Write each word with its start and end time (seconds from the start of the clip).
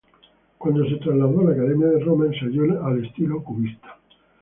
Cuando 0.57 0.83
se 0.89 0.95
trasladó 0.95 1.41
a 1.41 1.43
la 1.43 1.51
Academia 1.51 1.85
de 1.85 1.99
Roma, 1.99 2.25
ensayó 2.25 2.63
en 2.63 2.71
el 2.97 3.05
estilo 3.05 3.43
cubista. 3.43 3.99